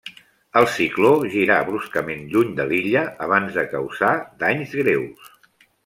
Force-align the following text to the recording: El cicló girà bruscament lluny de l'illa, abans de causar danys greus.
El 0.61 0.67
cicló 0.75 1.11
girà 1.33 1.57
bruscament 1.67 2.25
lluny 2.33 2.57
de 2.61 2.65
l'illa, 2.73 3.05
abans 3.29 3.59
de 3.61 3.67
causar 3.77 4.11
danys 4.47 4.75
greus. 4.83 5.31